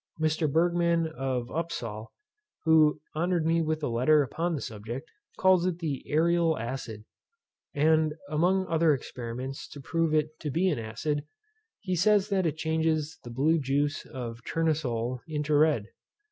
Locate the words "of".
1.05-1.49, 14.07-14.43